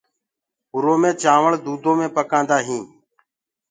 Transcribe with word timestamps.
اُرآ 0.73 0.93
مي 1.01 1.11
چآوݪ 1.21 1.53
دُوٚدو 1.63 1.91
مي 1.99 2.07
پڪآندآ 2.15 2.57
هينٚ۔ 2.67 2.89